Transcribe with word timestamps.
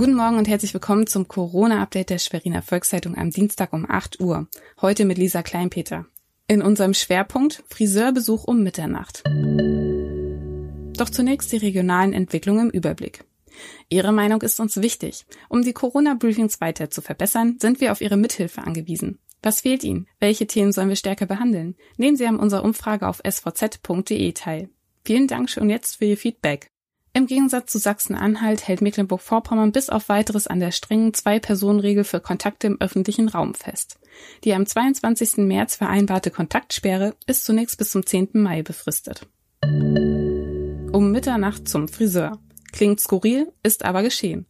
Guten 0.00 0.14
Morgen 0.14 0.38
und 0.38 0.48
herzlich 0.48 0.72
willkommen 0.72 1.06
zum 1.06 1.28
Corona-Update 1.28 2.08
der 2.08 2.18
Schweriner 2.18 2.62
Volkszeitung 2.62 3.18
am 3.18 3.28
Dienstag 3.28 3.74
um 3.74 3.84
8 3.86 4.18
Uhr. 4.18 4.48
Heute 4.80 5.04
mit 5.04 5.18
Lisa 5.18 5.42
Kleinpeter. 5.42 6.06
In 6.46 6.62
unserem 6.62 6.94
Schwerpunkt 6.94 7.62
Friseurbesuch 7.68 8.44
um 8.44 8.62
Mitternacht. 8.62 9.22
Doch 10.96 11.10
zunächst 11.10 11.52
die 11.52 11.58
regionalen 11.58 12.14
Entwicklungen 12.14 12.70
im 12.70 12.74
Überblick. 12.74 13.26
Ihre 13.90 14.12
Meinung 14.12 14.40
ist 14.40 14.58
uns 14.58 14.80
wichtig. 14.80 15.26
Um 15.50 15.60
die 15.60 15.74
Corona-Briefings 15.74 16.62
weiter 16.62 16.88
zu 16.88 17.02
verbessern, 17.02 17.58
sind 17.60 17.82
wir 17.82 17.92
auf 17.92 18.00
Ihre 18.00 18.16
Mithilfe 18.16 18.62
angewiesen. 18.62 19.18
Was 19.42 19.60
fehlt 19.60 19.84
Ihnen? 19.84 20.08
Welche 20.18 20.46
Themen 20.46 20.72
sollen 20.72 20.88
wir 20.88 20.96
stärker 20.96 21.26
behandeln? 21.26 21.76
Nehmen 21.98 22.16
Sie 22.16 22.24
an 22.24 22.38
unserer 22.38 22.64
Umfrage 22.64 23.06
auf 23.06 23.20
svz.de 23.22 24.32
teil. 24.32 24.70
Vielen 25.04 25.26
Dank 25.26 25.50
schon 25.50 25.68
jetzt 25.68 25.96
für 25.96 26.06
Ihr 26.06 26.16
Feedback. 26.16 26.70
Im 27.12 27.26
Gegensatz 27.26 27.72
zu 27.72 27.78
Sachsen-Anhalt 27.78 28.68
hält 28.68 28.82
Mecklenburg-Vorpommern 28.82 29.72
bis 29.72 29.90
auf 29.90 30.08
weiteres 30.08 30.46
an 30.46 30.60
der 30.60 30.70
strengen 30.70 31.12
Zwei-Personen-Regel 31.12 32.04
für 32.04 32.20
Kontakte 32.20 32.68
im 32.68 32.80
öffentlichen 32.80 33.28
Raum 33.28 33.54
fest. 33.54 33.98
Die 34.44 34.54
am 34.54 34.64
22. 34.64 35.38
März 35.38 35.74
vereinbarte 35.74 36.30
Kontaktsperre 36.30 37.16
ist 37.26 37.44
zunächst 37.44 37.78
bis 37.78 37.90
zum 37.90 38.06
10. 38.06 38.30
Mai 38.34 38.62
befristet. 38.62 39.26
Um 40.92 41.10
Mitternacht 41.10 41.68
zum 41.68 41.88
Friseur. 41.88 42.38
Klingt 42.72 43.00
skurril, 43.00 43.52
ist 43.64 43.84
aber 43.84 44.02
geschehen. 44.02 44.46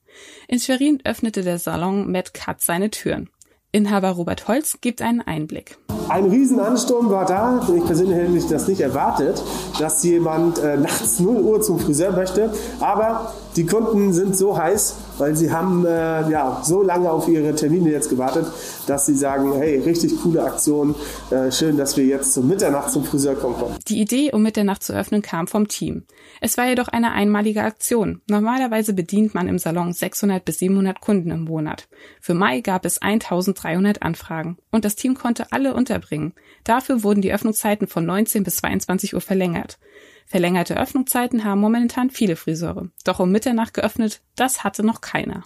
In 0.47 0.61
Schwerin 0.61 1.01
öffnete 1.05 1.43
der 1.43 1.59
Salon 1.59 2.13
Matt 2.13 2.35
Cut 2.35 2.61
seine 2.61 2.91
Türen. 2.91 3.31
Inhaber 3.73 4.11
Robert 4.11 4.49
Holz 4.49 4.79
gibt 4.83 5.01
einen 5.01 5.23
Einblick. 5.23 5.79
Ein 6.11 6.25
Riesenansturm 6.25 7.09
war 7.09 7.25
da. 7.25 7.65
Ich 7.73 7.85
persönlich 7.87 8.17
hätte 8.17 8.53
das 8.53 8.67
nicht 8.67 8.81
erwartet, 8.81 9.41
dass 9.79 10.03
jemand 10.03 10.59
äh, 10.59 10.77
nachts 10.77 11.21
0 11.21 11.41
Uhr 11.41 11.61
zum 11.63 11.79
Friseur 11.79 12.11
möchte. 12.11 12.53
Aber 12.81 13.33
die 13.57 13.65
Kunden 13.65 14.13
sind 14.13 14.37
so 14.37 14.57
heiß, 14.57 14.97
weil 15.19 15.37
sie 15.37 15.53
haben 15.53 15.85
äh, 15.85 16.29
ja, 16.31 16.61
so 16.65 16.83
lange 16.83 17.11
auf 17.11 17.29
ihre 17.29 17.55
Termine 17.55 17.91
jetzt 17.91 18.09
gewartet, 18.11 18.47
dass 18.87 19.07
sie 19.07 19.15
sagen, 19.15 19.53
hey, 19.55 19.79
richtig 19.81 20.21
coole 20.23 20.43
Aktion, 20.43 20.95
äh, 21.31 21.51
schön, 21.51 21.77
dass 21.77 21.97
wir 21.97 22.05
jetzt 22.05 22.33
zum 22.33 22.49
Mitternacht 22.49 22.91
zum 22.91 23.05
Friseur 23.05 23.35
kommen. 23.35 23.77
Die 23.89 24.01
Idee, 24.01 24.33
um 24.33 24.43
Mitternacht 24.43 24.83
zu 24.83 24.93
öffnen, 24.93 25.23
kam 25.23 25.47
vom 25.47 25.69
Team. 25.69 26.05
Es 26.41 26.57
war 26.57 26.69
jedoch 26.69 26.89
eine 26.89 27.13
einmalige 27.13 27.63
Aktion. 27.63 28.21
Normalerweise 28.29 28.95
bedient 28.95 29.35
man 29.35 29.49
im 29.49 29.59
Salon 29.59 29.93
600 29.93 30.45
bis 30.45 30.59
700 30.59 31.01
Kunden 31.01 31.31
im 31.31 31.45
Monat. 31.45 31.89
Für 32.21 32.35
Mai 32.35 32.61
gab 32.61 32.85
es 32.85 33.03
1300 33.03 34.03
Anfragen 34.03 34.59
und 34.71 34.85
das 34.85 34.97
Team 34.97 35.15
konnte 35.15 35.53
alle 35.53 35.75
unterbringen. 36.01 36.33
Dafür 36.65 37.03
wurden 37.03 37.23
die 37.23 37.33
Öffnungszeiten 37.33 37.87
von 37.87 38.05
19 38.07 38.43
bis 38.43 38.57
22 38.57 39.15
Uhr 39.15 39.21
verlängert. 39.21 39.79
Verlängerte 40.27 40.79
Öffnungszeiten 40.79 41.45
haben 41.45 41.61
momentan 41.61 42.11
viele 42.11 42.37
Friseure. 42.37 42.89
Doch 43.05 43.19
um 43.19 43.33
Mitternacht 43.33 43.75
geöffnet, 43.75 44.23
das 44.37 44.65
hatte 44.65 44.85
noch 44.85 45.01
keiner. 45.01 45.45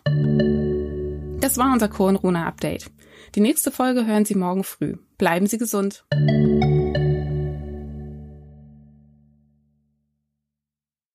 Das 1.41 1.59
war 1.59 1.73
unser 1.73 1.89
Corona-Update. 1.89 2.91
Die 3.35 3.41
nächste 3.41 3.71
Folge 3.71 4.07
hören 4.07 4.25
Sie 4.25 4.35
morgen 4.35 4.65
früh. 4.65 4.97
Bleiben 5.19 5.47
Sie 5.47 5.59
gesund. 5.59 6.05